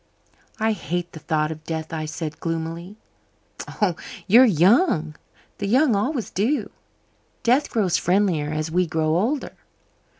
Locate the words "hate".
0.71-1.11